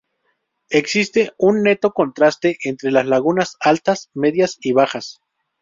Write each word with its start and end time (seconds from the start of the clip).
Existe 0.71 1.31
un 1.37 1.61
neto 1.61 1.91
contraste 1.93 2.57
entre 2.63 2.89
las 2.89 3.05
lagunas 3.05 3.55
"altas", 3.59 4.09
"medias" 4.15 4.57
y 4.59 4.71
"bajas". 4.71 5.21